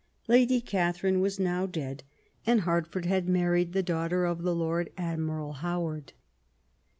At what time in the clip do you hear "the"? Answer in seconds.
3.73-3.83, 4.41-4.55